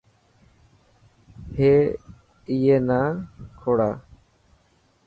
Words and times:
هي 1.57 1.73
اي 2.49 2.75
نا 2.87 2.99
کوڙا. 3.59 3.89